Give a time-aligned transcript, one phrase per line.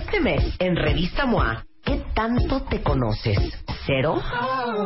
[0.00, 3.36] Este mes, en Revista MOA, ¿qué tanto te conoces?
[3.84, 4.18] ¿Cero?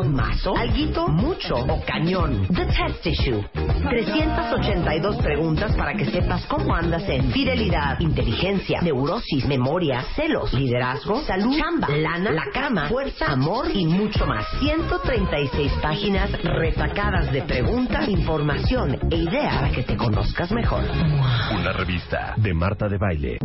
[0.07, 0.57] ¿Mazo?
[0.57, 1.07] ¿Alguito?
[1.07, 1.55] ¿Mucho?
[1.55, 2.49] ¿O cañón?
[2.49, 3.45] The Test Issue.
[3.89, 11.57] 382 preguntas para que sepas cómo andas en fidelidad, inteligencia, neurosis, memoria, celos, liderazgo, salud,
[11.57, 14.45] chamba, lana, la cama, fuerza, amor y mucho más.
[14.59, 20.83] 136 páginas retacadas de preguntas, información e ideas para que te conozcas mejor.
[21.57, 23.39] Una revista de Marta de Baile.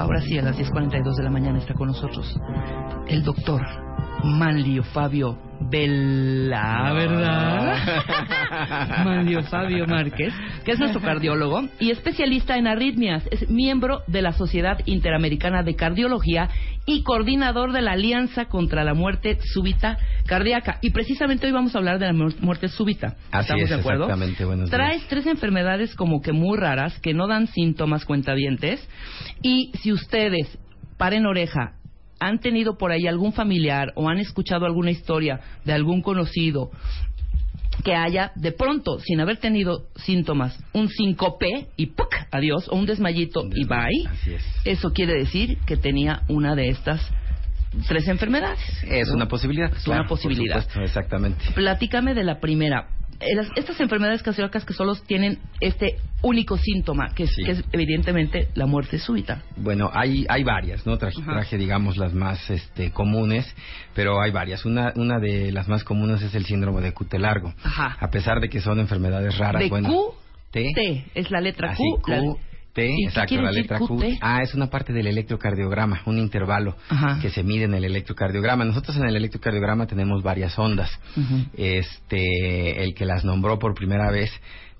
[0.00, 2.34] Ahora sí, a las 10.42 de la mañana está con nosotros
[3.06, 3.60] el doctor
[4.24, 7.76] Manlio Fabio Bella, ¿verdad?
[9.04, 10.32] Manlio Fabio Márquez,
[10.64, 13.28] que es nuestro cardiólogo y especialista en arritmias.
[13.30, 16.48] Es miembro de la Sociedad Interamericana de Cardiología
[16.86, 20.78] y coordinador de la Alianza contra la Muerte Súbita Cardíaca.
[20.82, 23.16] Y precisamente hoy vamos a hablar de la mu- muerte súbita.
[23.30, 24.04] Así ¿Estamos es, de acuerdo?
[24.04, 24.70] exactamente.
[24.70, 28.86] Traes tres enfermedades como que muy raras, que no dan síntomas cuentavientes.
[29.42, 30.58] Y si ustedes,
[30.96, 31.74] paren oreja,
[32.18, 36.70] han tenido por ahí algún familiar o han escuchado alguna historia de algún conocido
[37.84, 42.08] que haya de pronto, sin haber tenido síntomas, un síncope y ¡puc!
[42.30, 44.42] adiós, o un desmayito y bye, Así es.
[44.64, 47.00] eso quiere decir que tenía una de estas
[47.86, 48.58] tres enfermedades.
[48.88, 49.14] Es ¿no?
[49.14, 49.72] una posibilidad.
[49.72, 50.60] Es claro, una por posibilidad.
[50.60, 51.44] supuesto, exactamente.
[51.54, 52.88] Platícame de la primera.
[53.20, 57.44] Eh, las- Estas enfermedades cardíacas que solo tienen este único síntoma, que es, Sí.
[57.44, 59.42] que es evidentemente la muerte súbita.
[59.56, 60.96] Bueno, hay, hay varias, ¿no?
[60.96, 63.54] Traje, traje, digamos, las más este, comunes,
[63.94, 64.64] pero hay varias.
[64.64, 67.52] Una, una de las más comunes es el síndrome de Cute largo.
[67.62, 67.96] Ajá.
[68.00, 69.88] A pesar de que son enfermedades raras, De bueno.
[69.90, 70.14] Q,
[70.50, 72.10] T, T, es la letra así, Q.
[72.10, 72.22] la-
[72.86, 73.98] Q, T, ¿Y qué exacto, la letra Q.
[73.98, 74.04] QT?
[74.20, 77.18] Ah, es una parte del electrocardiograma, un intervalo Ajá.
[77.20, 78.64] que se mide en el electrocardiograma.
[78.64, 80.90] Nosotros en el electrocardiograma tenemos varias ondas.
[81.56, 84.30] Este, el que las nombró por primera vez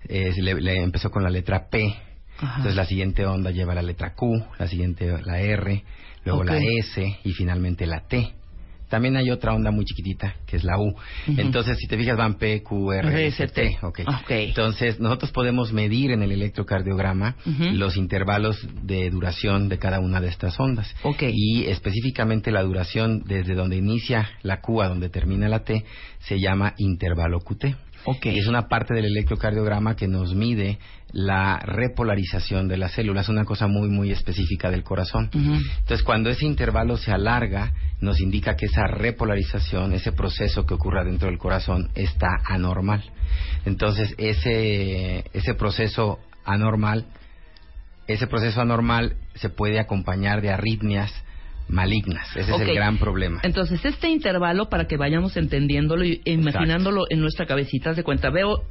[0.09, 1.95] le, le empezó con la letra P.
[2.39, 2.57] Ajá.
[2.57, 5.85] Entonces la siguiente onda lleva la letra Q, la siguiente la R,
[6.25, 8.33] luego la S y finalmente la T.
[8.91, 10.95] También hay otra onda muy chiquitita, que es la U.
[11.29, 13.79] Entonces, si te fijas, van P, Q, R, S, T.
[13.81, 14.05] Okay.
[14.05, 14.31] Ok.
[14.31, 17.37] Entonces, nosotros podemos medir en el electrocardiograma
[17.73, 20.93] los intervalos de duración de cada una de estas ondas.
[21.05, 21.23] Ok.
[21.33, 25.85] Y específicamente la duración desde donde inicia la Q a donde termina la T
[26.19, 27.67] se llama intervalo QT.
[28.23, 30.79] Y es una parte del electrocardiograma que nos mide
[31.13, 35.31] la repolarización de las células, una cosa muy, muy específica del corazón.
[35.35, 35.55] Ujú.
[35.81, 41.05] Entonces, cuando ese intervalo se alarga, nos indica que esa repolarización, ese proceso que ocurre
[41.05, 43.03] dentro del corazón, está anormal.
[43.65, 47.07] Entonces, ese, ese proceso anormal,
[48.07, 51.13] ese proceso anormal se puede acompañar de arritmias
[51.71, 52.29] malignas.
[52.37, 53.41] Ese es el gran problema.
[53.43, 58.63] Entonces, este intervalo, para que vayamos entendiéndolo y imaginándolo en nuestra cabecita, de cuenta, veo,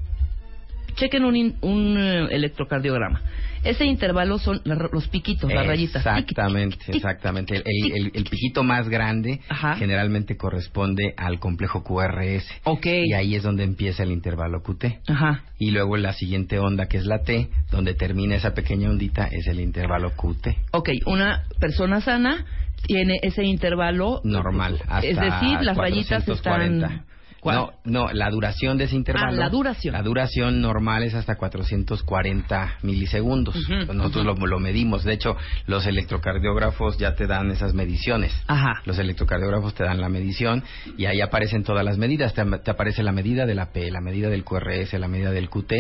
[0.96, 3.22] chequen un, in- un eh, electrocardiograma.
[3.64, 5.98] Ese intervalo son los piquitos, las rayitas.
[6.06, 7.56] Exactamente, exactamente.
[7.58, 9.76] El, tic, el- el- el pijito más grande Ajá.
[9.76, 12.46] generalmente corresponde al complejo QRS.
[12.64, 12.86] Ok.
[12.86, 14.86] Y ahí es donde empieza el intervalo QT.
[15.10, 15.44] Ajá.
[15.58, 19.46] Y luego la siguiente onda, que es la T, donde termina esa pequeña ondita, es
[19.48, 20.48] el intervalo QT.
[20.72, 22.46] Ok, una persona sana
[22.82, 24.80] tiene ese intervalo Normal.
[24.88, 26.86] Hasta es decir, las rayitas 440.
[26.86, 27.06] están.
[27.40, 27.56] ¿Cuál?
[27.56, 29.28] No, no, la duración de ese intervalo.
[29.30, 29.94] Ah, la duración.
[29.94, 33.56] La duración normal es hasta 440 milisegundos.
[33.94, 35.04] Nosotros lo, lo medimos.
[35.04, 35.36] De hecho,
[35.66, 38.34] los electrocardiógrafos ya te dan esas mediciones.
[38.48, 38.82] Ajá.
[38.86, 40.64] Los electrocardiógrafos te dan la medición
[40.98, 42.34] y ahí aparecen todas las medidas.
[42.34, 45.50] Te, te aparece la medida de la P, la medida del QRS, la medida del
[45.50, 45.74] QT.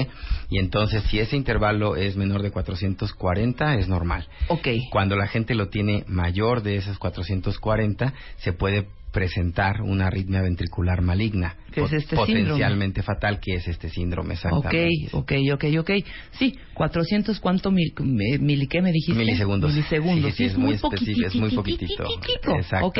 [0.49, 4.27] Y entonces, si ese intervalo es menor de 440, es normal.
[4.47, 4.67] Ok.
[4.91, 11.01] Cuando la gente lo tiene mayor de esos 440, se puede presentar una arritmia ventricular
[11.01, 15.09] maligna, Que es pot- este potencialmente fatal, que es este síndrome Ok, exactamente.
[15.13, 15.91] ok, ok, ok.
[16.31, 17.93] Sí, 400, ¿cuánto mil,
[18.39, 19.17] mili, qué me dijiste?
[19.19, 19.71] Milisegundos.
[19.71, 20.31] Milisegundos.
[20.35, 22.03] Sí, sí, es, es muy específico, es muy poquitito.
[22.03, 22.85] poquitito.
[22.85, 22.97] Ok,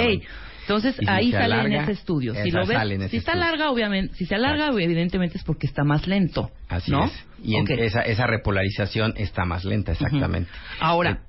[0.62, 2.34] entonces si ahí sale en ese estudio.
[2.44, 2.78] Si lo ves,
[3.10, 3.40] si está estudio.
[3.40, 6.52] larga, obviamente, si se alarga, evidentemente es porque está más lento.
[6.68, 7.06] Así ¿no?
[7.06, 7.26] es.
[7.44, 10.50] Y en- esa, esa repolarización está más lenta, exactamente.
[10.80, 11.24] Ahora,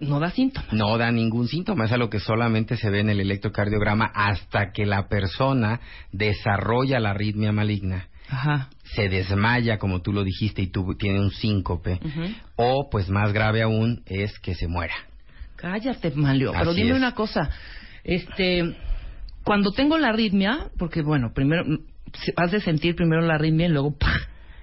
[0.00, 0.72] no da síntomas.
[0.72, 4.86] No da ningún síntoma, es algo que solamente se ve en el electrocardiograma hasta que
[4.86, 5.80] la persona
[6.12, 8.06] desarrolla la arritmia maligna.
[8.32, 8.68] Ajá.
[8.94, 11.98] se desmaya, como tú lo dijiste, y tuvo- tiene un síncope,
[12.54, 14.94] o pues más grave aún es que se muera.
[15.56, 16.52] Cállate, Malio.
[16.56, 16.96] Pero dime es.
[16.96, 17.50] una cosa.
[18.04, 18.76] Este,
[19.44, 21.64] cuando tengo la arritmia, porque bueno, primero
[22.36, 24.14] has de sentir primero la arritmia y luego ¡pah!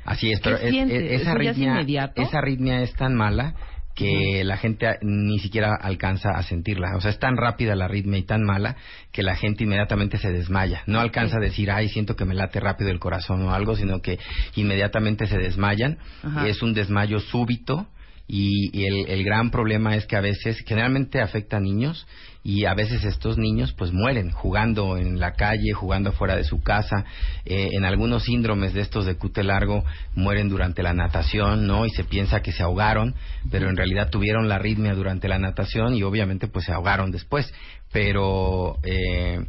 [0.06, 2.22] Así es, ¿Qué pero es- es- esa, ¿Eso ya es arritmia, inmediato?
[2.22, 3.54] esa arritmia es tan mala
[3.98, 6.96] que la gente ni siquiera alcanza a sentirla.
[6.96, 8.76] O sea, es tan rápida la arritmia y tan mala
[9.12, 10.84] que la gente inmediatamente se desmaya.
[10.86, 14.00] No alcanza a decir, ay, siento que me late rápido el corazón o algo, sino
[14.00, 14.20] que
[14.56, 15.98] inmediatamente se desmayan.
[16.46, 17.88] Es un desmayo súbito
[18.28, 22.06] y, el, gran problema es que a veces, generalmente afecta a niños
[22.44, 26.62] y a veces estos niños pues mueren jugando en la calle, jugando fuera de su
[26.62, 27.06] casa.
[27.46, 31.86] Eh, en algunos síndromes de estos de cute largo mueren durante la natación, ¿no?
[31.86, 33.16] Y se piensa que se ahogaron,
[33.50, 37.54] pero en realidad tuvieron la arritmia durante la natación y obviamente pues se ahogaron después.
[37.94, 39.40] Pero, eh,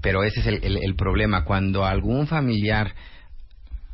[0.00, 1.44] pero ese es el, el problema.
[1.44, 2.94] Cuando algún familiar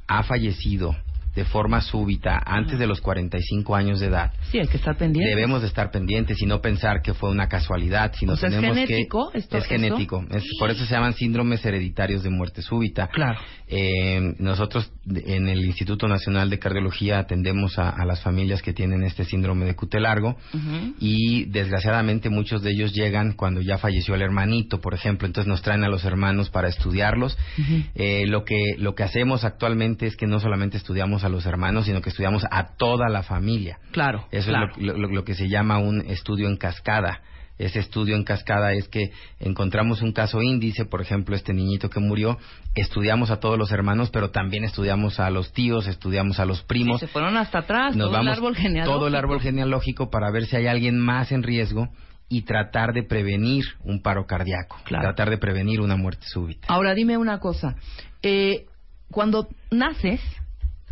[0.07, 0.95] ha fallecido
[1.35, 4.33] de forma súbita antes de los 45 años de edad.
[4.51, 5.35] Sí, hay que estar pendientes.
[5.35, 9.31] Debemos de estar pendientes y no pensar que fue una casualidad, sino tenemos ¿es genético,
[9.31, 10.25] que esto, es genético.
[10.59, 13.09] por eso se llaman síndromes hereditarios de muerte súbita.
[13.09, 13.39] Claro.
[13.73, 19.25] Eh, nosotros en el Instituto Nacional de Cardiología atendemos a, las familias que tienen este
[19.25, 20.37] síndrome de cutelargo
[20.99, 25.63] y desgraciadamente muchos de ellos llegan cuando ya falleció el hermanito, por ejemplo, entonces nos
[25.63, 27.39] traen a los hermanos para estudiarlos.
[27.95, 31.87] eh, lo que lo que hacemos actualmente es que no solamente estudiamos a los hermanos,
[31.87, 33.79] sino que estudiamos a toda la familia.
[33.93, 34.27] Claro.
[34.33, 37.23] Eso es lo, que se llama un estudio en cascada
[37.61, 42.01] ese estudio en cascada es que encontramos un caso índice, por ejemplo, este niñito que
[42.01, 42.39] murió,
[42.75, 47.01] estudiamos a todos los hermanos, pero también estudiamos a los tíos, estudiamos a los primos.
[47.01, 48.99] se fueron hasta atrás, todo el árbol genealógico.
[48.99, 51.91] Todo el árbol genealógico para ver si hay alguien más en riesgo
[52.31, 56.67] y tratar de prevenir un paro cardíaco, tratar de prevenir una muerte súbita.
[56.69, 57.77] Ahora dime una cosa,
[58.23, 58.67] eh,
[59.11, 60.21] cuando naces,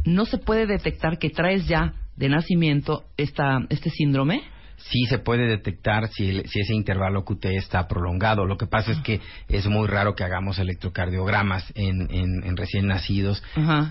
[0.05, 4.43] no se puede detectar que traes ya de nacimiento esta, este síndrome?
[4.79, 8.45] Sí se puede detectar si, si ese intervalo QT está prolongado.
[8.45, 13.43] Lo que pasa es que es muy raro que hagamos electrocardiogramas en, en, recién nacidos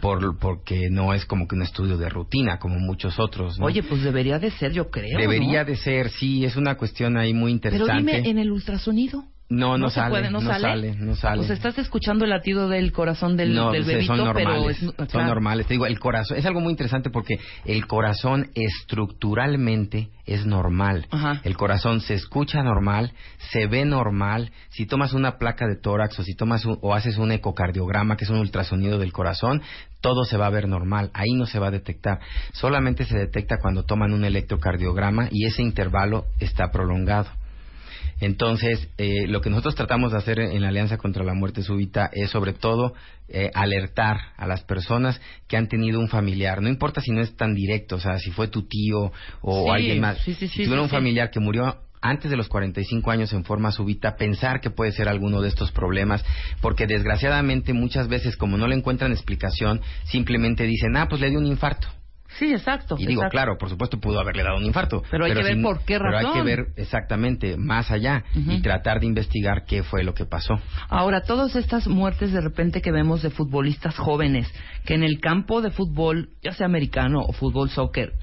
[0.02, 3.58] por, porque no es como que un estudio de rutina como muchos otros.
[3.60, 5.18] Oye, pues debería de ser, yo creo.
[5.18, 7.94] Debería de ser, sí, es una cuestión ahí muy interesante.
[7.94, 9.24] Pero dime, en el ultrasonido.
[9.50, 10.94] No, no, sale, no, sale?
[10.96, 11.38] no sale.
[11.38, 15.26] Pues estás escuchando el latido del corazón del, no, del bebito, son normales, pero son
[15.26, 15.68] normales.
[15.68, 21.08] Te digo, el corazón es algo muy interesante porque el corazón estructuralmente es normal.
[21.46, 23.14] El corazón se escucha normal,
[23.52, 24.52] se ve normal.
[24.68, 28.30] Si tomas una placa de tórax o si tomas o haces un ecocardiograma, que es
[28.30, 29.62] un ultrasonido del corazón,
[30.02, 31.10] todo se va a ver normal.
[31.14, 32.20] Ahí no se va a detectar.
[32.52, 37.30] Solamente se detecta cuando toman un electrocardiograma y ese intervalo está prolongado.
[38.20, 42.10] Entonces, eh, lo que nosotros tratamos de hacer en la Alianza contra la Muerte Súbita
[42.12, 42.94] es sobre todo
[43.30, 47.36] eh, alertar a las personas que han tenido un familiar, no importa si no es
[47.36, 49.12] tan directo, o sea, si fue tu tío
[49.42, 53.44] o alguien más, si tuvieron un familiar que murió antes de los 45 años en
[53.44, 56.24] forma súbita, pensar que puede ser alguno de estos problemas,
[56.62, 61.40] porque desgraciadamente muchas veces como no le encuentran explicación, simplemente dicen, ah, pues le dio
[61.40, 61.88] un infarto.
[62.38, 62.96] Sí, exacto.
[63.00, 65.04] Y digo, claro, por supuesto pudo haberle dado un infarto.
[65.10, 66.20] Pero hay que ver por qué razón.
[66.20, 70.26] Pero hay que ver exactamente más allá y tratar de investigar qué fue lo que
[70.26, 70.60] pasó.
[70.90, 74.48] Ahora, todas estas muertes de repente que vemos de futbolistas jóvenes,
[74.86, 78.14] que en el campo de fútbol, ya sea americano o fútbol soccer,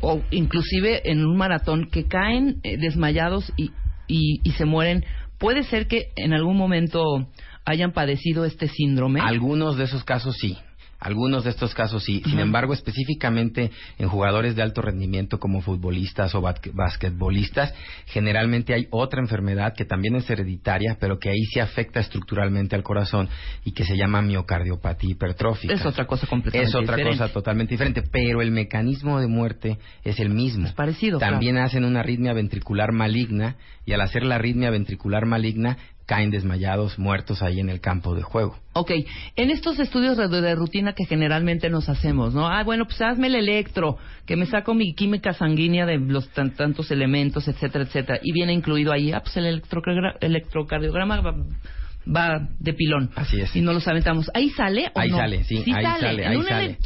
[0.00, 3.70] o inclusive en un maratón, que caen eh, desmayados y,
[4.06, 5.04] y se mueren,
[5.38, 7.28] puede ser que en algún momento
[7.64, 9.20] hayan padecido este síndrome.
[9.20, 10.58] Algunos de esos casos sí.
[11.02, 12.22] Algunos de estos casos sí.
[12.24, 17.74] Sin embargo, específicamente en jugadores de alto rendimiento como futbolistas o basquetbolistas,
[18.06, 22.84] generalmente hay otra enfermedad que también es hereditaria, pero que ahí sí afecta estructuralmente al
[22.84, 23.28] corazón
[23.64, 25.74] y que se llama miocardiopatía hipertrófica.
[25.74, 30.20] Es otra cosa completamente Es otra cosa totalmente diferente, pero el mecanismo de muerte es
[30.20, 30.66] el mismo.
[30.66, 31.18] Es parecido.
[31.18, 35.78] También hacen una arritmia ventricular maligna y al hacer la arritmia ventricular maligna
[36.12, 38.54] caen desmayados, muertos ahí en el campo de juego.
[38.74, 38.90] Ok,
[39.34, 42.46] en estos estudios de, rutina que generalmente nos hacemos, ¿no?
[42.46, 46.90] Ah, bueno, pues hazme el electro, que me saco mi química sanguínea de los tantos
[46.90, 49.62] elementos, etcétera, etcétera, y viene incluido ahí, ah, pues el
[50.20, 51.22] electrocardiograma
[52.06, 53.10] va de pilón.
[53.14, 53.54] Así es.
[53.54, 54.30] Y no lo aventamos.
[54.34, 55.16] ¿Ahí sale o ahí no?
[55.16, 56.24] Sale, sí, ahí sale.
[56.24, 56.78] En un, sale.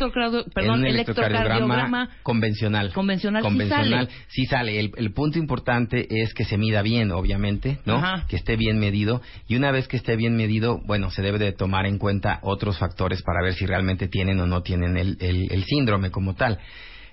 [0.55, 2.93] Perdón, un electrocardiograma, convencional.
[2.93, 4.79] Convencional, convencional sí sale.
[4.79, 8.03] El, punto importante es que se mida bien, obviamente, ¿no?
[8.29, 9.23] Que esté bien medido.
[9.49, 12.79] Y una vez que esté bien medido, bueno, se debe de tomar en cuenta otros
[12.79, 16.59] factores para ver si realmente tienen o no tienen el, el síndrome como tal.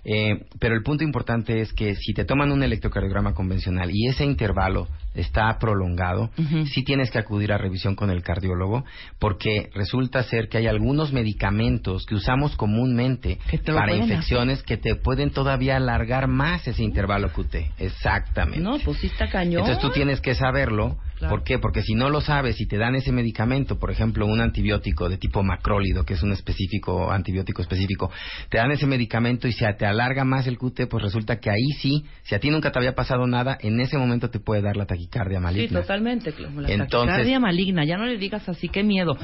[0.05, 4.25] Eh, pero el punto importante es que si te toman un electrocardiograma convencional y ese
[4.25, 6.29] intervalo está prolongado,
[6.73, 8.83] sí tienes que acudir a revisión con el cardiólogo
[9.19, 15.29] porque resulta ser que hay algunos medicamentos que usamos comúnmente para infecciones que te pueden
[15.29, 17.55] todavía alargar más ese intervalo QT.
[17.77, 18.59] Exactamente.
[18.59, 19.61] No, pues sí está cañón.
[19.61, 21.35] Entonces tú tienes que saberlo Claro.
[21.37, 21.59] ¿Por qué?
[21.59, 25.17] Porque si no lo sabes y te dan ese medicamento, por ejemplo, un antibiótico de
[25.17, 28.11] tipo macrólido, que es un específico antibiótico específico,
[28.49, 31.69] te dan ese medicamento y se te alarga más el QT, pues resulta que ahí
[31.79, 34.75] sí, si a ti nunca te había pasado nada, en ese momento te puede dar
[34.77, 35.81] la taquicardia Sí, maligna.
[35.81, 36.31] totalmente.
[36.33, 36.59] Clau.
[36.61, 39.17] La Entonces- taquicardia maligna, ya no le digas así, qué miedo.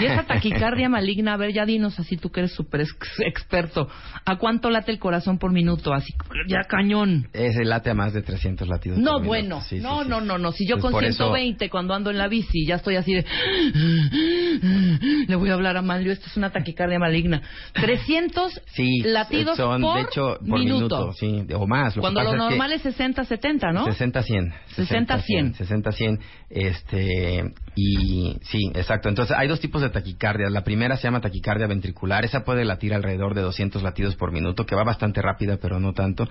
[0.00, 3.88] Y esa taquicardia maligna, a ver, ya dinos así, tú que eres súper ex- experto.
[4.24, 5.92] ¿A cuánto late el corazón por minuto?
[5.92, 6.12] Así,
[6.48, 7.28] ya cañón.
[7.32, 8.98] Ese late a más de 300 latidos.
[8.98, 9.60] No, por bueno.
[9.62, 10.08] Sí, sí, no, sí.
[10.08, 10.52] no, no, no.
[10.52, 13.14] Si yo Pues con por eso- 120 cuando ando en la bici ya estoy así
[13.14, 13.24] de...
[15.28, 17.42] Le voy a hablar a Manlio, esto es una taquicardia maligna.
[17.74, 21.96] 300 Sí, latidos son, por de hecho, por minuto, sí, o más.
[21.96, 23.86] Lo cuando lo pasa es que- normal es 60, 70, ¿no?
[23.86, 24.52] 60-100.
[24.76, 25.56] 60-100.
[25.56, 26.18] 60-100.
[26.50, 27.42] Este,
[27.74, 29.08] y sí, exacto.
[29.08, 30.48] Entonces, hay dos tipos de taquicardia.
[30.50, 32.24] La primera se llama taquicardia ventricular.
[32.24, 35.92] Esa puede latir alrededor de 200 latidos por minuto, que va bastante rápida, pero no
[35.92, 36.28] tanto.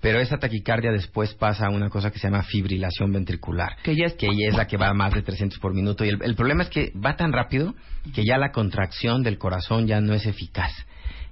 [0.00, 3.76] Pero esa taquicardia después pasa a una cosa que se llama fibrilación ventricular.
[3.82, 6.04] Que ya es- que es la que va a más de 300 por minuto.
[6.04, 7.74] Y el, el problema es que va tan rápido
[8.14, 10.72] que ya la contracción del corazón ya no es eficaz.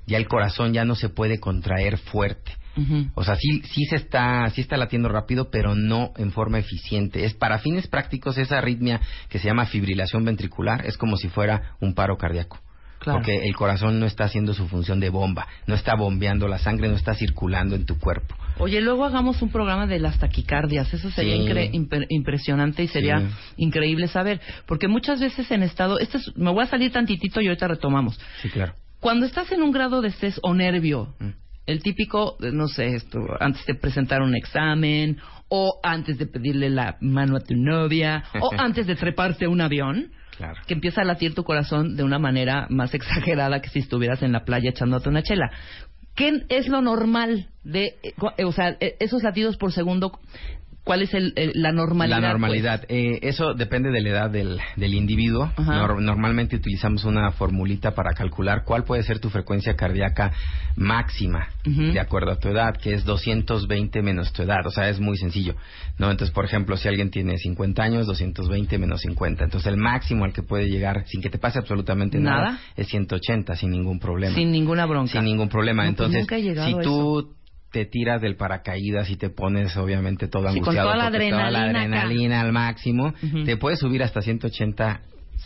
[0.07, 2.53] Ya el corazón ya no se puede contraer fuerte.
[3.15, 7.25] O sea, sí, sí se está, sí está latiendo rápido, pero no en forma eficiente.
[7.25, 11.77] Es para fines prácticos esa arritmia que se llama fibrilación ventricular es como si fuera
[11.81, 12.59] un paro cardíaco.
[12.99, 13.21] Claro.
[13.21, 16.89] Porque el corazón no está haciendo su función de bomba, no está bombeando la sangre,
[16.89, 18.35] no está circulando en tu cuerpo.
[18.59, 20.93] Oye, luego hagamos un programa de las taquicardias.
[20.95, 21.43] Eso sería Sí.
[21.43, 23.27] incre- impresionante y sería Sí.
[23.57, 24.41] increíble saber.
[24.67, 25.99] Porque muchas veces en estado...
[25.99, 28.19] Este es- me voy a salir tantitito y ahorita retomamos.
[28.43, 28.75] Sí, claro.
[29.01, 31.29] Cuando estás en un grado de estrés o nervio, Mm.
[31.67, 35.19] el típico, eh, no sé, esto, antes de presentar un examen,
[35.49, 39.61] o antes de pedirle la mano a tu novia, o antes de treparte a un
[39.61, 40.61] avión, Claro.
[40.67, 42.93] que empieza a latir tu corazón de una manera más
[43.35, 45.51] exagerada que si estuvieras en la playa echándote una chela.
[46.15, 50.21] ¿Qué es lo normal de, eh, eh, o sea, eh, esos latidos por segundo?
[50.85, 52.17] ¿Cuál es el, el- la normalidad?
[52.21, 52.33] La pues?
[52.33, 52.85] normalidad.
[52.91, 55.51] Eh, eso depende de la edad del, del individuo.
[55.57, 60.33] Nor- normalmente utilizamos una formulita para calcular cuál puede ser tu frecuencia cardíaca
[60.77, 64.67] máxima de acuerdo a tu edad, que es 220 menos tu edad.
[64.67, 65.55] O sea, es muy sencillo.
[65.99, 66.11] ¿no?
[66.11, 69.45] Entonces, por ejemplo, si alguien tiene 50 años, 220 menos 50.
[69.45, 72.59] Entonces, el máximo al que puede llegar sin que te pase absolutamente nada, Nada.
[72.77, 74.35] es 180 sin ningún problema.
[74.35, 75.13] Sin ninguna bronca.
[75.13, 75.85] Sin ningún problema.
[75.85, 77.35] No, pues Entonces, nunca he llegado si a tú
[77.75, 81.31] te tiras del paracaídas y te pones obviamente todo Sí, con angustiado toda la porque
[81.31, 82.03] toda la adrenalina acá.
[82.03, 83.13] adrenalina al máximo,
[83.45, 85.01] te puedes subir hasta 180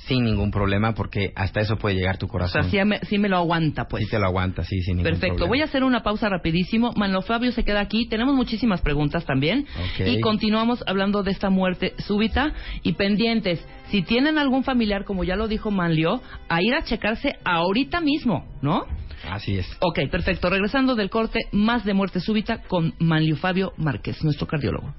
[0.07, 2.63] sin ningún problema porque hasta eso puede llegar tu O corazón.
[2.71, 4.05] sea, sí me, sí me lo aguanta, pues.
[4.05, 5.37] Sí te lo aguanta, sí, sin ningún Perfecto.
[5.37, 5.49] problema.
[5.49, 6.93] Voy a hacer una pausa rapidísimo.
[6.97, 8.07] Manlo Fabio se queda aquí.
[8.07, 9.67] Tenemos muchísimas preguntas también.
[9.79, 10.07] Ok.
[10.07, 12.53] Y continuamos hablando de esta muerte súbita.
[12.83, 17.37] Y pendientes, si tienen algún familiar, como ya lo dijo Manlio, a ir a checarse
[17.45, 18.85] ahorita mismo, ¿no?
[19.31, 19.67] Así es.
[19.81, 20.51] Ok, perfecto.
[20.51, 24.95] Regresando del corte, más de muerte súbita con Manlio Fabio Márquez, nuestro cardiólogo.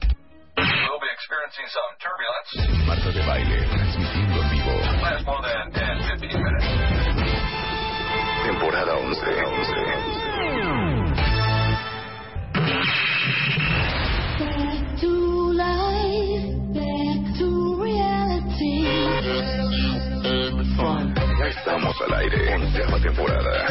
[21.70, 22.56] Estamos al aire.
[22.56, 23.68] Onceava temporada.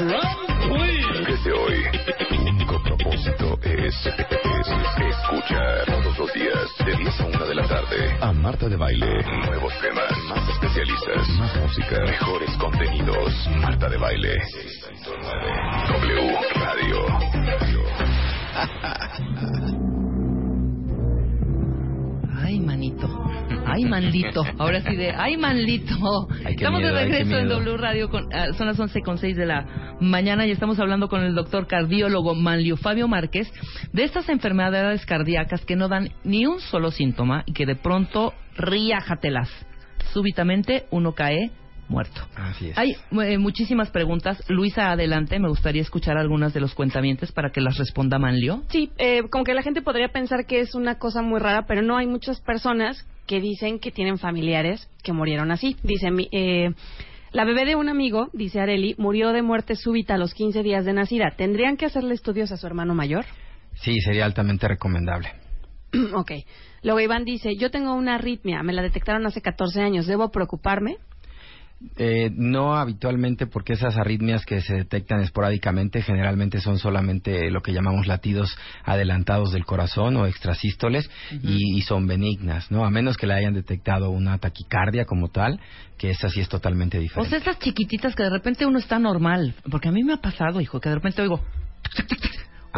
[1.27, 1.85] Desde hoy,
[2.29, 4.69] tu único propósito es, es
[5.09, 9.25] escuchar todos los días de 10 a 1 de la tarde a Marta de Baile.
[9.47, 13.49] Nuevos temas, más especialistas, más música, mejores contenidos.
[13.61, 14.37] Marta de Baile.
[15.89, 17.07] W Radio.
[22.45, 23.28] Ay, manito.
[23.79, 24.45] Ay, maldito.
[24.59, 25.95] Ahora sí de, ay, maldito.
[26.45, 27.49] Ay, estamos miedo, de ay, regreso en.
[27.49, 28.11] W Radio.
[28.11, 31.35] Con, ah, son las 11 con 6 de la mañana y estamos hablando con el
[31.35, 33.49] doctor cardiólogo Manlio Fabio Márquez
[33.93, 38.35] de estas enfermedades cardíacas que no dan ni un solo síntoma y que de pronto
[38.57, 39.49] riájatelas.
[40.13, 41.53] Súbitamente uno cae
[41.89, 42.21] muerto.
[42.35, 42.79] Así es.
[42.79, 44.43] Hay eh, muchísimas preguntas.
[44.49, 45.39] Luisa, adelante.
[45.39, 48.65] Me gustaría escuchar algunas de los cuentamientos para que las responda Manlio.
[48.71, 51.83] Sí, eh, como que la gente podría pensar que es una cosa muy rara, pero
[51.83, 55.77] no hay muchas personas que dicen que tienen familiares que murieron así.
[55.85, 56.71] Dice, eh,
[57.31, 60.85] la bebé de un amigo, dice Areli, murió de muerte súbita a los 15 días
[60.85, 61.35] de nacida.
[61.37, 63.27] ¿Tendrían que hacerle estudios a su hermano mayor?
[63.75, 65.29] Sí, sería altamente recomendable.
[66.15, 66.33] ok.
[66.83, 70.97] Luego Iván dice, yo tengo una arritmia, me la detectaron hace 14 años, ¿debo preocuparme?
[71.97, 77.73] Eh, no habitualmente porque esas arritmias que se detectan esporádicamente generalmente son solamente lo que
[77.73, 82.85] llamamos latidos adelantados del corazón o extrasístoles y, y son benignas, ¿no?
[82.85, 85.61] A menos que le hayan detectado una taquicardia como tal,
[85.97, 87.31] que esa sí es totalmente O diferente.
[87.31, 89.55] sea, esas chiquititas que de repente uno está normal.
[89.71, 91.41] Porque a mí me ha pasado, hijo, que de repente oigo.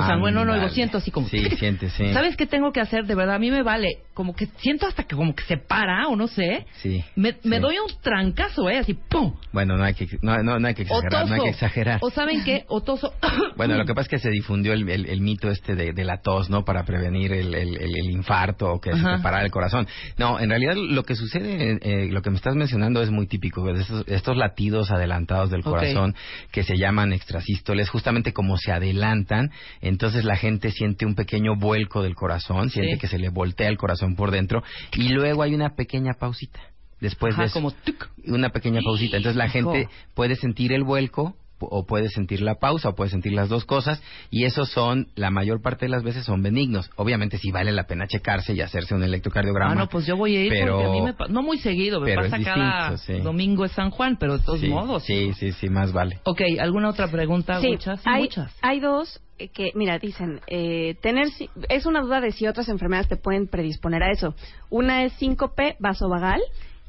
[0.00, 0.70] O sea, bueno, no, Ándale.
[0.72, 1.28] siento así como...
[1.28, 2.12] Sí, sientes, sí.
[2.12, 3.04] ¿Sabes qué tengo que hacer?
[3.06, 3.88] De verdad, a mí me vale.
[4.14, 6.66] Como que siento hasta que como que se para o no sé.
[6.82, 7.02] Sí.
[7.16, 7.62] Me, me sí.
[7.62, 8.78] doy un trancazo, ¿eh?
[8.78, 9.34] Así, ¡pum!
[9.52, 11.98] Bueno, no hay que, no, no, no hay que exagerar, no hay que exagerar.
[12.02, 12.64] O ¿saben qué?
[12.68, 13.12] O toso.
[13.56, 16.04] Bueno, lo que pasa es que se difundió el, el- el mito este de, de
[16.04, 16.64] la tos, ¿no?
[16.64, 19.16] Para prevenir el, el- infarto o que se Ajá.
[19.16, 19.86] te parara el corazón.
[20.18, 23.68] No, en realidad lo que sucede, eh, lo que me estás mencionando es muy típico.
[23.70, 26.14] Estos, estos latidos adelantados del corazón
[26.50, 29.50] que se llaman extrasístoles, justamente como se adelantan,
[29.90, 32.98] entonces la gente siente un pequeño vuelco del corazón, siente Sí.
[33.00, 34.62] que se le voltea el corazón por dentro
[34.96, 36.60] y luego hay una pequeña pausita.
[37.00, 38.08] Después Ajá, de eso, como tuc.
[38.26, 39.16] una pequeña pausita.
[39.18, 43.32] Entonces la gente puede sentir el vuelco o puede sentir la pausa o puede sentir
[43.34, 47.36] las dos cosas y esos son la mayor parte de las veces son benignos obviamente
[47.36, 50.42] sí vale la pena checarse y hacerse un electrocardiograma Ah, no, pues yo voy a
[50.42, 53.18] ir pero porque a mí me pa- no muy seguido, me pero pasa cada sí.
[53.20, 55.02] domingo es San Juan, pero de todos sí, modos.
[55.04, 57.60] sí sí sí más vale Ok, ¿alguna otra pregunta?
[57.60, 58.56] Sí, Muchas, hay, muchas.
[58.62, 61.28] hay dos que, mira, dicen, eh, tener,
[61.68, 64.34] es una duda de si otras enfermedades te pueden predisponer a eso.
[64.68, 66.40] Una es síncope vasovagal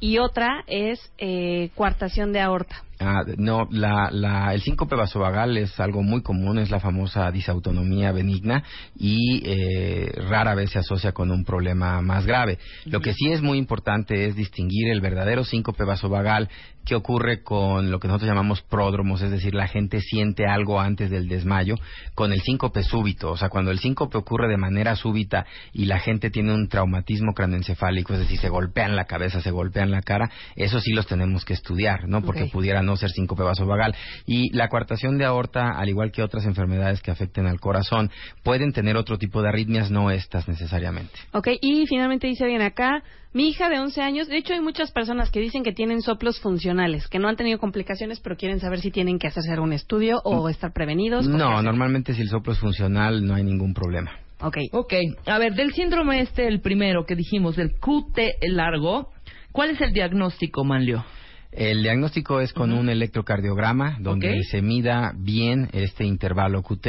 [0.02, 2.82] y otra es eh, coartación de aorta.
[2.98, 8.12] Ah, no, la, la, el síncope vasovagal es algo muy común, es la famosa disautonomía
[8.12, 8.62] benigna
[8.96, 12.58] y eh, rara vez se asocia con un problema más grave.
[12.84, 16.48] Lo que sí es muy importante es distinguir el verdadero síncope vasovagal
[16.84, 21.10] que ocurre con lo que nosotros llamamos pródromos, es decir, la gente siente algo antes
[21.10, 21.76] del desmayo,
[22.14, 25.98] con el síncope súbito, o sea, cuando el síncope ocurre de manera súbita y la
[25.98, 30.30] gente tiene un traumatismo craneoencefálico, es decir, se golpean la cabeza, se golpean la cara,
[30.56, 32.22] eso sí los tenemos que estudiar, ¿no?
[32.22, 32.52] Porque Ok.
[32.52, 33.94] pudiera no ser síncope vasovagal.
[34.26, 38.10] Y la coartación de aorta, al igual que otras enfermedades que afecten al corazón,
[38.42, 41.12] pueden tener otro tipo de arritmias, no estas necesariamente.
[41.32, 43.02] Ok, y finalmente dice bien acá,
[43.34, 46.38] mi hija de 11 años, de hecho hay muchas personas que dicen que tienen soplos
[46.40, 50.20] funcionales, que no han tenido complicaciones, pero quieren saber si tienen que hacerse algún estudio
[50.24, 51.26] o estar prevenidos.
[51.26, 51.36] Mm.
[51.36, 54.12] No, normalmente si el soplo es funcional no hay ningún problema.
[54.40, 54.58] Ok.
[54.72, 54.92] Ok,
[55.26, 59.10] a ver, del síndrome este, el primero que dijimos, del QT largo,
[59.52, 61.04] ¿cuál es el diagnóstico, Manlio?
[61.52, 66.86] El diagnóstico es con un electrocardiograma donde se mida bien este intervalo QT.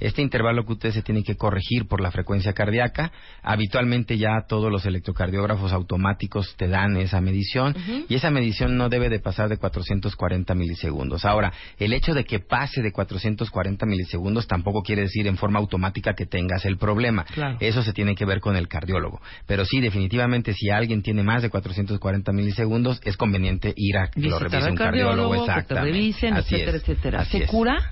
[0.00, 3.12] Este intervalo QT se tiene que corregir por la frecuencia cardíaca.
[3.42, 7.74] Habitualmente ya todos los electrocardiógrafos automáticos te dan esa medición
[8.08, 11.24] y esa medición no debe de pasar de 440 milisegundos.
[11.24, 16.14] Ahora, el hecho de que pase de 440 milisegundos tampoco quiere decir en forma automática
[16.14, 17.24] que tengas el problema.
[17.24, 17.56] Claro.
[17.60, 19.20] Eso se tiene que ver con el cardiólogo.
[19.46, 24.20] Pero sí, definitivamente, si alguien tiene más de 440 milisegundos, es conveniente ir a que
[24.20, 25.30] lo revise un cardiólogo.
[25.30, 27.20] cardiólogo, que te revisen, Así etcétera, es, etcétera.
[27.20, 27.50] así ¿Se es.
[27.50, 27.90] cura?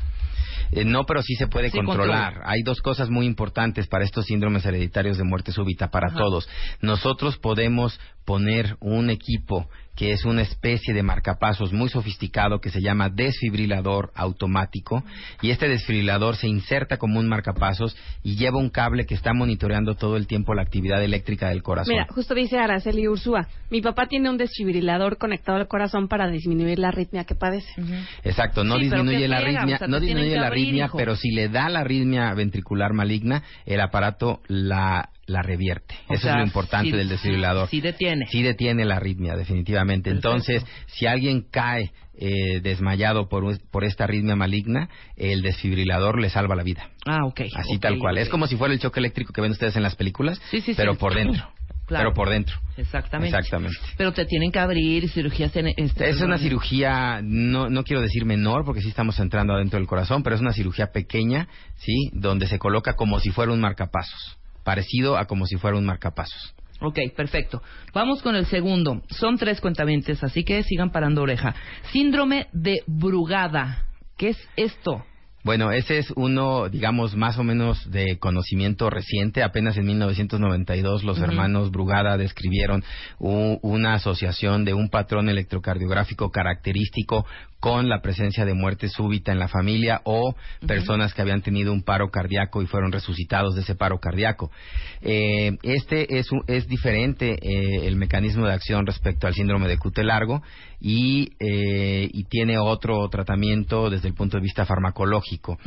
[0.74, 2.32] Eh, no, pero sí se puede Sí, controlar.
[2.34, 2.50] controla.
[2.50, 6.18] Hay dos cosas muy importantes para estos síndromes hereditarios de muerte súbita, para Ajá.
[6.18, 6.48] todos.
[6.80, 12.80] Nosotros podemos poner un equipo que es una especie de marcapasos muy sofisticado que se
[12.80, 15.04] llama desfibrilador automático
[15.40, 19.94] y este desfibrilador se inserta como un marcapasos y lleva un cable que está monitoreando
[19.94, 21.94] todo el tiempo la actividad eléctrica del corazón.
[21.94, 26.78] Mira, justo dice Araceli Ursúa, mi papá tiene un desfibrilador conectado al corazón para disminuir
[26.78, 27.68] la arritmia que padece.
[28.24, 31.48] Exacto, no Sí, disminuye la arritmia, o sea, no disminuye la arritmia, pero si le
[31.48, 35.94] da la arritmia ventricular maligna, el aparato la la revierte.
[36.08, 37.68] O Eso sea, es lo importante sí- del desfibrilador.
[37.68, 38.26] sí detiene.
[38.30, 40.10] Sí detiene la arritmia, definitivamente.
[40.10, 40.28] Perfecto.
[40.30, 46.30] Entonces, si alguien cae eh, desmayado por, un- por esta arritmia maligna, el desfibrilador le
[46.30, 46.88] salva la vida.
[47.06, 47.40] Ah, ok.
[47.56, 48.18] Así tal cual.
[48.18, 50.72] Es como si fuera el choque eléctrico que ven ustedes en las películas, Sí, sí,
[50.72, 50.74] sí.
[50.76, 51.48] pero por dentro.
[51.86, 52.04] Claro.
[52.04, 52.56] Pero por dentro.
[52.78, 53.36] Exactamente.
[53.36, 53.76] Exactamente.
[53.98, 56.08] Pero te tienen que abrir cirugías en este.
[56.08, 60.22] Es una cirugía, no, no quiero decir menor, porque sí estamos entrando adentro del corazón,
[60.22, 62.10] pero es una cirugía pequeña, ¿sí?
[62.12, 64.38] Donde se coloca como si fuera un marcapasos.
[64.64, 66.54] Parecido a como si fuera un marcapasos.
[66.80, 67.62] Ok, perfecto.
[67.94, 69.02] Vamos con el segundo.
[69.08, 71.54] Son tres cuentavientes, así que sigan parando oreja.
[71.92, 73.86] Síndrome de Brugada.
[74.16, 75.04] ¿Qué es esto?
[75.44, 79.42] Bueno, ese es uno, digamos, más o menos de conocimiento reciente.
[79.42, 81.26] Apenas en 1992 los Ujú.
[81.26, 82.82] hermanos Brugada describieron
[83.18, 87.26] una asociación de un patrón electrocardiográfico característico
[87.64, 90.34] con la presencia de muerte súbita en la familia o
[90.66, 94.50] personas que habían tenido un paro cardíaco y fueron resucitados de ese paro cardíaco.
[95.00, 99.78] Eh, este es, un- es diferente eh, el mecanismo de acción respecto al síndrome de
[99.78, 100.42] QT largo
[100.80, 105.58] y, eh, y tiene otro tratamiento desde el punto de vista farmacológico.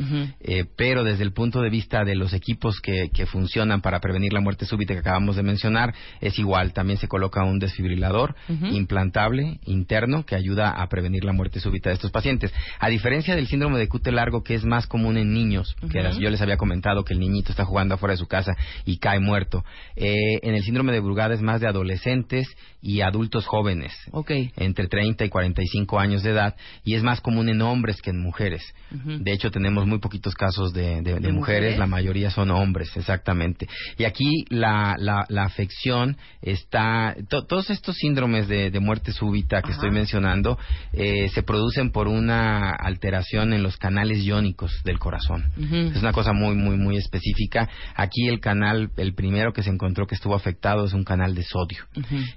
[0.76, 4.40] Pero desde el punto de vista de los equipos que, que funcionan para prevenir la
[4.40, 6.72] muerte súbita que acabamos de mencionar, es igual.
[6.72, 8.36] También se coloca un desfibrilador
[8.76, 12.52] implantable interno que ayuda a prevenir la muerte súbita de estos pacientes.
[12.78, 16.30] A diferencia del síndrome de cute largo, que es más común en niños, que yo
[16.30, 18.52] les había comentado que el niñito está jugando afuera de su casa
[18.84, 19.64] y cae muerto.
[19.96, 22.48] Eh, en el síndrome de Brugada es más de adolescentes
[22.80, 23.92] y adultos jóvenes.
[24.12, 24.30] Ok.
[24.56, 28.20] entre 30 y 45 años de edad y es más común en hombres que en
[28.20, 28.62] mujeres.
[28.90, 31.78] De hecho, tenemos muy poquitos casos de, de- de ¿De mujeres, mujeres?
[31.78, 33.66] la mayoría son hombres, exactamente.
[33.98, 39.62] Y aquí la, la, la afección está, to- todos estos síndromes de, de muerte súbita
[39.62, 40.58] que estoy mencionando
[40.92, 45.44] eh, se producen por una alteración en los canales iónicos del corazón.
[45.94, 47.68] Es una cosa muy, muy, muy específica.
[47.94, 51.44] Aquí el canal, el primero que se encontró que estuvo afectado es un canal de
[51.44, 51.84] sodio.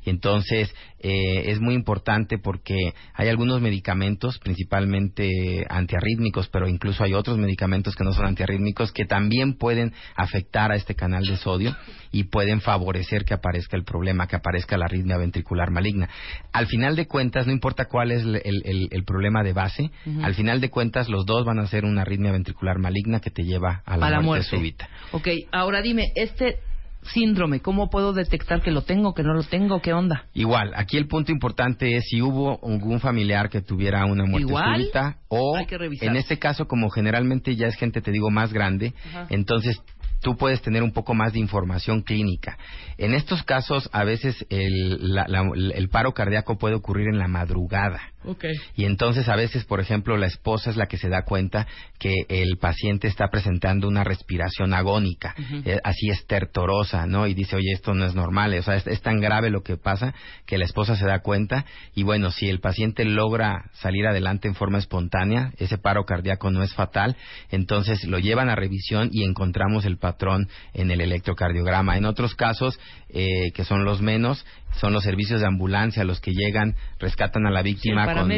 [0.05, 2.75] Y entonces eh, es muy importante porque
[3.13, 9.05] hay algunos medicamentos, principalmente antiarrítmicos, pero incluso hay otros medicamentos que no son antiarrítmicos que
[9.05, 11.75] también pueden afectar a este canal de sodio
[12.11, 16.09] y pueden favorecer que aparezca el problema, que aparezca la arritmia ventricular maligna.
[16.51, 19.91] Al final de cuentas, no importa cuál es el, el- el problema de base,
[20.23, 23.43] al final de cuentas los dos van a ser una arritmia ventricular maligna que te
[23.43, 24.89] lleva a la, a la muerte, muerte súbita.
[25.11, 26.59] Ok, ahora dime, este
[27.03, 29.81] síndrome, ¿cómo puedo detectar que lo tengo, que no lo tengo?
[29.81, 30.25] ¿Qué onda?
[30.33, 34.81] Igual, aquí el punto importante es si hubo algún familiar que tuviera una muerte Igual,
[34.81, 39.27] súbita o en este caso como generalmente ya es gente te digo más grande, Ajá.
[39.29, 39.81] entonces
[40.21, 42.57] tú puedes tener un poco más de información clínica.
[42.97, 47.27] En estos casos a veces el, la- la- el paro cardíaco puede ocurrir en la
[47.27, 47.99] madrugada.
[48.23, 48.45] Ok.
[48.75, 51.65] Y entonces a veces, por ejemplo, la esposa es la que se da cuenta
[51.97, 55.63] que el paciente está presentando una respiración agónica, Ujú.
[55.65, 57.25] eh, así estertorosa, ¿no?
[57.25, 59.75] Y dice, oye, esto no es normal, o sea, es, es tan grave lo que
[59.77, 60.13] pasa
[60.45, 64.53] que la esposa se da cuenta y bueno, si el paciente logra salir adelante en
[64.55, 67.15] forma espontánea, ese paro cardíaco no es fatal,
[67.49, 71.97] entonces lo llevan a revisión y encontramos el patrón en el electrocardiograma.
[71.97, 74.45] En otros casos, eh, que son los menos,
[74.79, 78.29] son los servicios de ambulancia los que llegan, rescatan a la víctima, con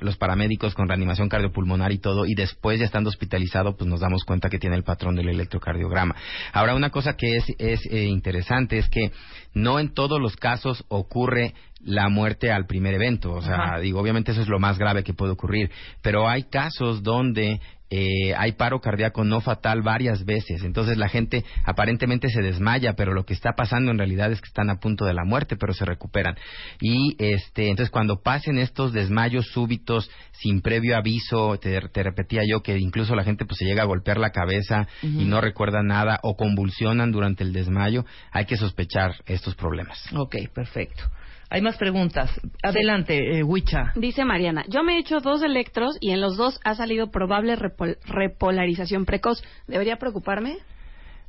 [0.00, 4.24] los paramédicos con reanimación cardiopulmonar y todo, y después ya estando hospitalizado, pues nos damos
[4.24, 6.14] cuenta que tiene el patrón del electrocardiograma.
[6.52, 9.10] Ahora, una cosa que es, es eh, interesante es que
[9.54, 13.32] no en todos los casos ocurre la muerte al primer evento.
[13.32, 13.80] O sea, Ajá.
[13.80, 17.60] digo, obviamente eso es lo más grave que puede ocurrir, pero hay casos donde
[17.94, 20.62] eh, hay paro cardíaco no fatal varias veces.
[20.64, 24.46] Entonces la gente aparentemente se desmaya, pero lo que está pasando en realidad es que
[24.46, 26.34] están a punto de la muerte, pero se recuperan.
[26.80, 32.62] Y este, entonces cuando pasen estos desmayos súbitos sin previo aviso, te, te repetía yo
[32.62, 36.18] que incluso la gente pues se llega a golpear la cabeza y no recuerda nada
[36.22, 40.02] o convulsionan durante el desmayo, hay que sospechar estos problemas.
[40.16, 41.04] Ok, perfecto.
[41.54, 42.30] Hay más preguntas.
[42.62, 43.92] Adelante, eh, Huicha.
[43.94, 47.58] Dice Mariana, yo me he hecho dos electros y en los dos ha salido probable
[47.58, 49.42] repol- repolarización precoz.
[49.68, 50.56] ¿Debería preocuparme?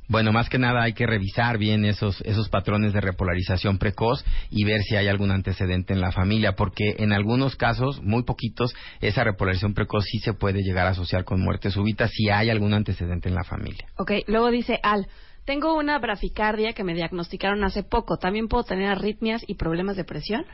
[0.08, 4.64] Bueno, más que nada hay que revisar bien esos, esos patrones de repolarización precoz y
[4.64, 9.24] ver si hay algún antecedente en la familia, porque en algunos casos, muy poquitos, esa
[9.24, 13.28] repolarización precoz sí se puede llegar a asociar con muerte súbita si hay algún antecedente
[13.28, 13.86] en la familia.
[13.98, 15.06] Ok, luego dice Al,
[15.44, 18.16] tengo una braficardia que me diagnosticaron hace poco.
[18.16, 20.46] ¿También puedo tener arritmias y problemas de presión?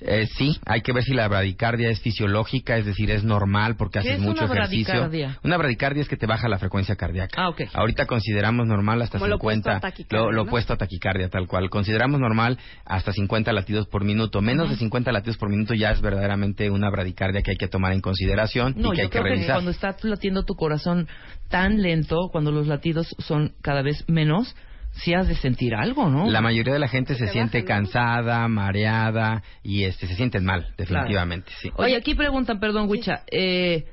[0.00, 4.00] Eh, sí, hay que ver si la bradicardia es fisiológica, es decir, es normal porque
[4.00, 4.94] ¿Qué haces es mucho una ejercicio.
[4.94, 5.38] bradicardia?
[5.44, 7.40] Una bradicardia es que te baja la frecuencia cardíaca.
[7.40, 7.62] Ah, ok.
[7.72, 11.46] Ahorita consideramos normal hasta Como lo opuesto 50 a taquicardia, lo, opuesto a taquicardia tal
[11.46, 11.70] cual.
[11.70, 14.40] Consideramos normal hasta 50 latidos por minuto.
[14.40, 17.92] Menos de 50 latidos por minuto ya es verdaderamente una bradicardia que hay que tomar
[17.92, 21.08] en consideración No, y que yo hay que creo que cuando está latiendo tu corazón
[21.48, 24.56] tan lento, cuando los latidos son cada vez menos,
[24.92, 26.28] sí has de sentir algo, ¿no?
[26.30, 27.86] La mayoría de la gente se te siente baja, ¿no?
[27.86, 31.70] cansada, mareada y este se sienten mal, definitivamente, sí.
[31.76, 33.86] Oye, aquí preguntan, perdón, Huicha, eh,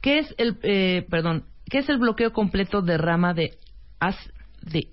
[0.00, 3.54] ¿qué es el, eh, perdón, qué es el bloqueo completo de rama de
[4.00, 4.16] as
[4.62, 4.88] de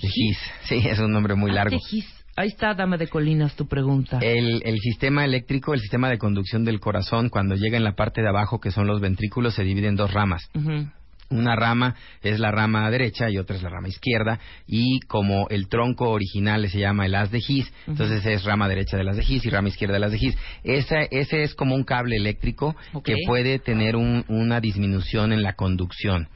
[0.00, 0.38] De His.
[0.64, 1.76] Sí, es un nombre muy Ah, largo.
[1.76, 2.06] de His.
[2.36, 4.20] Ahí está, dama de colinas, tu pregunta.
[4.22, 8.22] El, el sistema eléctrico, el sistema de conducción del corazón, cuando llega en la parte
[8.22, 10.48] de abajo, que son los ventrículos, se divide en dos ramas.
[10.54, 10.86] Ujú.
[11.30, 14.38] Una rama es la rama derecha y otra es la rama izquierda.
[14.66, 18.96] Y como el tronco original se llama el haz de His, entonces es rama derecha
[18.96, 20.36] de las de His y rama izquierda de las de His.
[20.64, 25.52] Ese, ese es como un cable eléctrico que puede tener un- una disminución en la
[25.54, 26.28] conducción.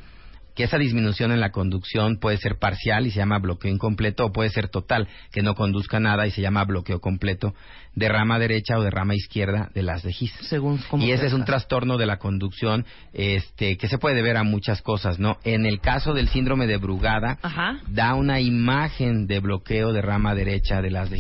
[0.55, 4.33] Que esa disminución en la conducción puede ser parcial y se llama bloqueo incompleto, o
[4.33, 7.55] puede ser total, que no conduzca nada y se llama bloqueo completo
[7.95, 10.33] de rama derecha o de rama izquierda de las de His.
[10.49, 14.37] Según cómo Y ese es un trastorno de la conducción este, que se puede ver
[14.37, 15.39] a muchas cosas, ¿no?
[15.45, 17.81] En el caso del síndrome de Brugada, Ajá.
[17.89, 21.19] da una imagen de bloqueo de rama derecha de las de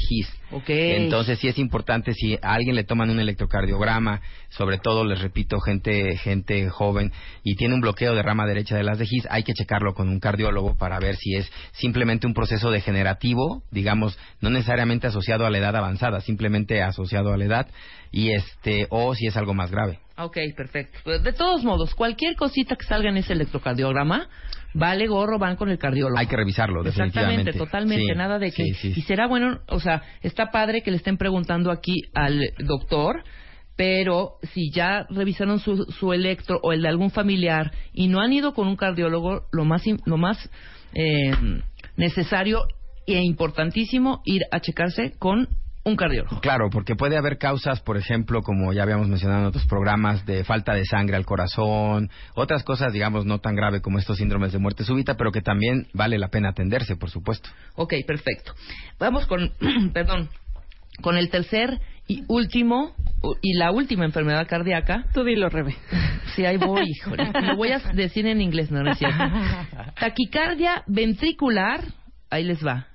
[0.97, 5.61] Entonces sí es importante si a alguien le toman un electrocardiograma, sobre todo les repito,
[5.61, 7.13] gente gente joven
[7.43, 10.09] y tiene un bloqueo de rama derecha de las de His, hay que checarlo con
[10.09, 15.51] un cardiólogo para ver si es simplemente un proceso degenerativo, digamos, no necesariamente asociado a
[15.51, 17.67] la edad avanzada, simplemente asociado a la edad
[18.11, 19.99] y este o si es algo más grave.
[20.19, 20.99] Ok, perfecto.
[21.05, 24.29] Pues, De todos modos, cualquier cosita que salga en ese electrocardiograma,
[24.75, 26.19] vale gorro, van con el cardiólogo.
[26.19, 27.51] Hay que revisarlo, definitivamente.
[27.51, 28.65] Exactamente, totalmente, Sí, nada de que...
[28.65, 29.01] sí, sí, sí.
[29.01, 33.23] Y será bueno, o sea, está padre que le estén preguntando aquí al doctor,
[33.77, 38.33] pero si ya revisaron su, su electro o el de algún familiar y no han
[38.33, 40.51] ido con un cardiólogo, lo más, lo más
[40.95, 41.33] eh,
[41.97, 42.63] necesario
[43.07, 45.49] e importantísimo ir a checarse con
[45.85, 46.41] un cardiólogo.
[46.41, 50.45] Claro, porque puede haber causas, por ejemplo, como ya habíamos mencionado en otros programas, de
[50.45, 54.59] falta de sangre al corazón, otras cosas, digamos, no tan grave como estos síndromes de
[54.59, 57.51] muerte súbita, pero que también vale la pena atenderse, por supuesto.
[57.75, 58.55] Ok, perfecto.
[58.99, 59.53] Vamos con,
[59.93, 60.29] perdón,
[61.01, 62.95] con el tercer y último
[63.41, 65.07] y la última enfermedad cardíaca.
[65.15, 65.77] Tú dilo, Rebe.
[66.35, 67.31] Sí, ahí voy, híjole.
[67.43, 69.19] Lo voy a decir en inglés, no, no es cierto.
[70.01, 71.81] Taquicardia ventricular,
[72.31, 72.87] ahí les va.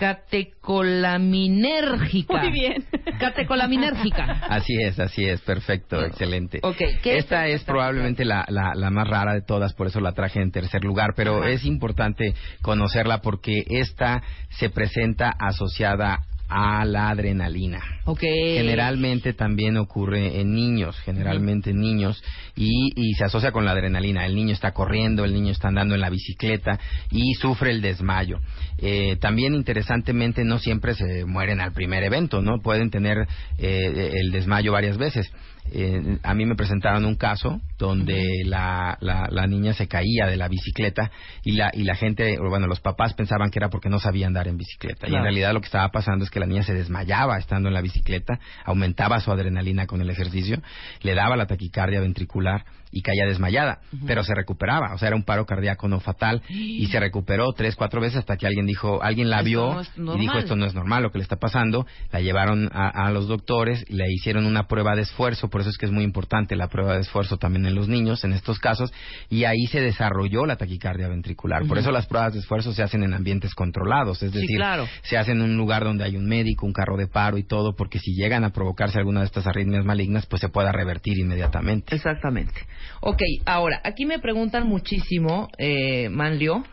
[0.00, 2.38] Catecolaminérgica.
[2.38, 2.84] Muy bien.
[3.18, 4.46] Catecolaminérgica.
[4.48, 6.60] Así es, así es, perfecto, excelente.
[6.62, 10.00] Ok, ¿qué es Esta es probablemente la, la, la más rara de todas, por eso
[10.00, 11.50] la traje en tercer lugar, pero Ajá.
[11.50, 12.32] es importante
[12.62, 17.80] conocerla porque esta se presenta asociada a la adrenalina.
[18.04, 18.20] Ok.
[18.20, 22.22] Generalmente también ocurre en niños, generalmente en niños,
[22.56, 24.26] y, y se asocia con la adrenalina.
[24.26, 26.78] El niño está corriendo, el niño está andando en la bicicleta
[27.10, 28.40] y sufre el desmayo.
[28.78, 32.60] Eh, también interesantemente no siempre se mueren al primer evento, ¿no?
[32.60, 35.30] Pueden tener eh, el desmayo varias veces.
[35.72, 40.36] Eh, a mí me presentaron un caso donde la, la, la niña se caía de
[40.36, 41.10] la bicicleta
[41.44, 44.48] y la, y la gente, bueno, los papás pensaban que era porque no sabía andar
[44.48, 45.08] en bicicleta.
[45.08, 47.74] Y en realidad lo que estaba pasando es que la niña se desmayaba estando en
[47.74, 50.60] la bicicleta, aumentaba su adrenalina con el ejercicio,
[51.02, 55.22] le daba la taquicardia ventricular y caía desmayada, pero se recuperaba, o sea, era un
[55.24, 59.30] paro cardíaco no fatal y se recuperó tres, cuatro veces hasta que alguien dijo, alguien
[59.30, 62.20] la vio no y dijo esto no es normal lo que le está pasando, la
[62.20, 65.86] llevaron a, a los doctores, le hicieron una prueba de esfuerzo, por eso es que
[65.86, 68.92] es muy importante la prueba de esfuerzo también en los niños en estos casos
[69.28, 73.02] y ahí se desarrolló la taquicardia ventricular, por eso las pruebas de esfuerzo se hacen
[73.04, 74.86] en ambientes controlados, es Sí, decir, claro.
[75.02, 77.74] se hace en un lugar donde hay un médico, un carro de paro y todo,
[77.76, 81.94] porque si llegan a provocarse alguna de estas arritmias malignas, pues se pueda revertir inmediatamente.
[81.94, 82.52] Exactamente.
[83.00, 86.64] Ok, ahora, aquí me preguntan muchísimo, eh, Manlio,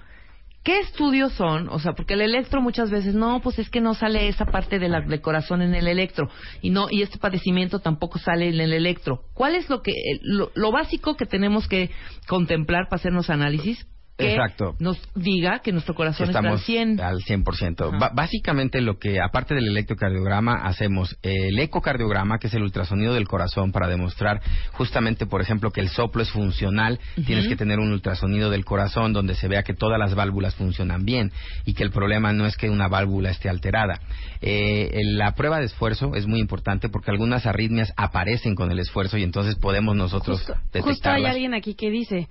[0.63, 1.69] ¿qué estudios son?
[1.69, 4.79] O sea, porque el electro muchas veces, no, pues es que no sale esa parte
[4.79, 6.29] del corazón en el electro,
[6.61, 9.21] y no, y este padecimiento tampoco sale en el electro.
[9.33, 11.91] ¿Cuál es lo que, eh, lo, lo básico que tenemos que
[12.27, 13.85] contemplar para hacernos análisis?
[14.17, 14.75] Que Exacto.
[14.79, 16.99] nos diga que nuestro corazón está al estamos 100.
[17.01, 17.87] al 100%.
[17.89, 17.97] Ajá.
[17.99, 23.27] Ba- básicamente lo que, aparte del electrocardiograma, hacemos el ecocardiograma, que es el ultrasonido del
[23.27, 26.99] corazón, para demostrar justamente, por ejemplo, que el soplo es funcional.
[27.27, 31.05] Tienes que tener un ultrasonido del corazón donde se vea que todas las válvulas funcionan
[31.05, 31.31] bien
[31.65, 33.99] y que el problema no es que una válvula esté alterada.
[34.41, 38.79] Eh, el- la prueba de esfuerzo es muy importante porque algunas arritmias aparecen con el
[38.79, 41.31] esfuerzo y entonces podemos nosotros Justo, justo hay detectarlas.
[41.33, 42.27] alguien aquí que dice,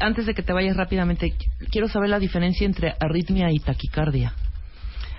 [0.00, 4.32] Antes de que te vayas rápidamente, qu- quiero saber la diferencia entre arritmia y taquicardia.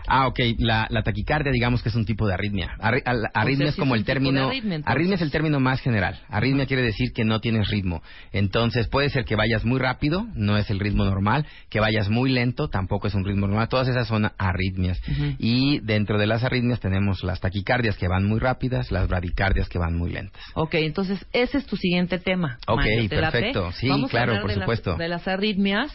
[0.07, 0.39] Ah, ok.
[0.59, 2.75] La, la taquicardia, digamos que es un tipo de arritmia.
[2.79, 4.47] Arri- al- arritmia sea, es sí como es el término.
[4.47, 6.19] arritmia, arritmia es el término más general.
[6.29, 8.01] Arritmia quiere decir que no tienes ritmo.
[8.31, 11.45] Entonces puede ser que vayas muy rápido, no es el ritmo normal.
[11.69, 13.67] Que vayas muy lento, tampoco es un ritmo normal.
[13.69, 14.99] Todas esas son arritmias.
[15.39, 19.77] Y dentro de las arritmias tenemos las taquicardias que van muy rápidas, las bradicardias que
[19.79, 20.41] van muy lentas.
[20.53, 22.57] Ok, entonces ese es tu siguiente tema.
[22.67, 23.71] Ok, perfecto.
[23.73, 24.95] Sí, Vamos a claro, hablar por de las- supuesto.
[24.95, 25.91] de las arritmias,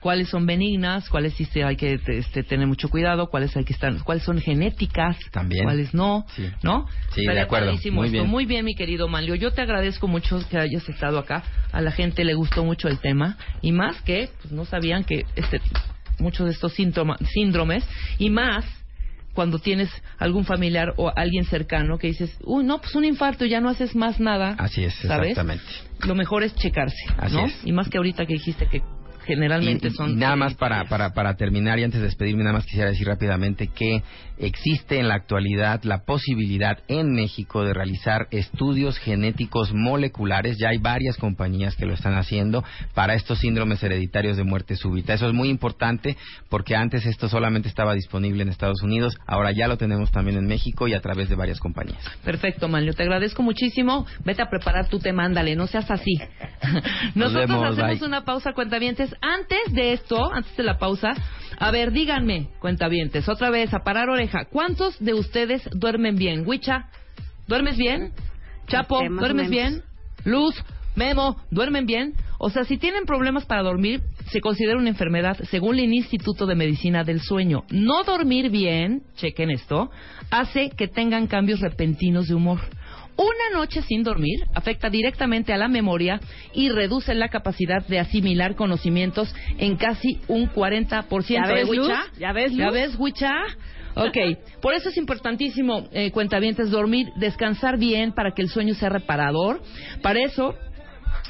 [0.00, 3.94] cuáles son benignas, cuáles sí hay que este, tener mucho cuidado, cuáles hay que estar,
[4.02, 5.64] cuáles son genéticas, También.
[5.64, 6.48] cuáles no, Sí.
[6.62, 6.86] ¿no?
[7.14, 7.72] Sí, Estaría de acuerdo.
[7.92, 8.26] Muy bien.
[8.26, 9.34] Muy bien, mi querido Manlio.
[9.34, 11.42] Yo te agradezco mucho que hayas estado acá.
[11.72, 15.24] A la gente le gustó mucho el tema y más que pues, no sabían que
[15.36, 15.60] este
[16.18, 17.84] muchos de estos síntoma- síndromes
[18.18, 18.64] y más
[19.32, 23.50] cuando tienes algún familiar o alguien cercano que dices, uy, no, pues un infarto y
[23.50, 24.54] ya no haces más nada.
[24.58, 25.30] Así es, ¿sabes?
[25.30, 25.64] exactamente.
[26.06, 27.46] Lo mejor es checarse, Así ¿no?
[27.46, 27.54] es.
[27.64, 28.82] Y más que ahorita que dijiste que
[29.26, 30.18] generalmente Y- y son...
[30.18, 33.68] nada más para, para, para terminar y antes de despedirme, nada más quisiera decir rápidamente
[33.68, 34.02] que
[34.38, 40.56] existe en la actualidad la posibilidad en México de realizar estudios genéticos moleculares.
[40.58, 45.12] Ya hay varias compañías que lo están haciendo para estos síndromes hereditarios de muerte súbita.
[45.14, 46.16] Eso es muy importante
[46.48, 49.16] porque antes esto solamente estaba disponible en Estados Unidos.
[49.26, 51.98] Ahora ya lo tenemos también en México y a través de varias compañías.
[52.24, 52.94] Perfecto, Manlio.
[52.94, 54.06] Te agradezco muchísimo.
[54.24, 56.14] Vete a preparar tu tema, ándale, no seas así.
[57.14, 58.08] Nos Nosotros vemos, hacemos bye.
[58.08, 59.14] una pausa, cuentavientes.
[59.20, 61.14] Antes de esto, antes de la pausa,
[61.58, 64.46] a ver, díganme, cuentavientes, otra vez, a parar oreja.
[64.46, 66.44] ¿Cuántos de ustedes duermen bien?
[66.46, 66.88] Huicha,
[67.46, 68.12] ¿duermes bien?
[68.66, 69.82] Chapo, ¿duermes bien?
[70.24, 70.54] Luz,
[70.96, 72.14] Memo, ¿duermen bien?
[72.38, 76.54] O sea, si tienen problemas para dormir, se considera una enfermedad según el Instituto de
[76.54, 77.64] Medicina del Sueño.
[77.70, 79.90] No dormir bien, chequen esto,
[80.30, 82.60] hace que tengan cambios repentinos de humor.
[83.20, 86.18] Una noche sin dormir afecta directamente a la memoria
[86.54, 91.26] y reduce la capacidad de asimilar conocimientos en casi un 40%.
[91.28, 91.82] ¿Ya ves, ¿Eh, Huicha?
[91.82, 92.18] Luz?
[92.18, 93.30] ¿Ya ves, ¿Ya ves, Huicha?
[93.94, 94.16] Ok,
[94.62, 99.60] por eso es importantísimo, eh, cuentavientes, dormir, descansar bien para que el sueño sea reparador.
[100.00, 100.54] Para eso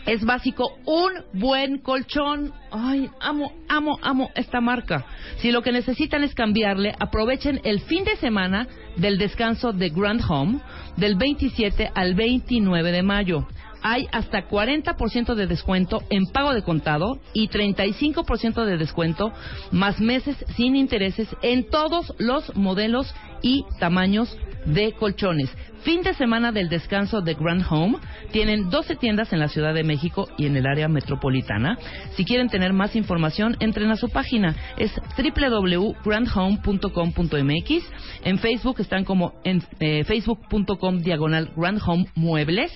[0.07, 2.53] es básico un buen colchón.
[2.71, 5.05] Ay, amo, amo, amo esta marca.
[5.39, 10.23] Si lo que necesitan es cambiarle, aprovechen el fin de semana del descanso de Grand
[10.29, 10.61] Home
[10.97, 13.47] del 27 al 29 de mayo.
[13.83, 19.33] Hay hasta 40% de descuento en pago de contado y 35% de descuento
[19.71, 25.51] más meses sin intereses en todos los modelos y tamaños de colchones.
[25.83, 27.99] Fin de semana del descanso de Grand Home.
[28.33, 31.79] Tienen 12 tiendas en la Ciudad de México y en el área metropolitana.
[32.17, 34.55] Si quieren tener más información, entren a su página.
[34.77, 37.85] Es www.grandhome.com.mx.
[38.25, 42.73] En Facebook están como en eh, facebook.com diagonal Grand Home Muebles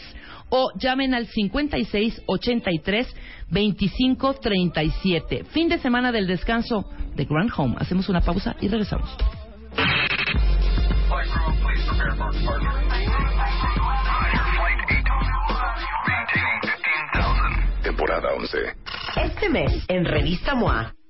[0.48, 3.14] o llamen al 56 83
[3.50, 5.44] 25 37.
[5.44, 7.76] Fin de semana del descanso de Grand Home.
[7.78, 9.08] Hacemos una pausa y regresamos.
[17.82, 18.58] Temporada 11.
[19.16, 20.94] Este mes, en Revista MOA,